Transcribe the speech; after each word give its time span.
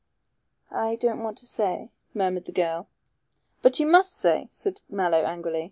"I 0.73 0.95
don't 0.95 1.21
want 1.21 1.37
to 1.37 1.45
say," 1.45 1.91
murmured 2.15 2.45
the 2.45 2.51
girl. 2.51 2.87
"But 3.61 3.79
you 3.79 3.85
must 3.85 4.13
say," 4.17 4.47
said 4.49 4.81
Mallow 4.89 5.19
angrily. 5.23 5.59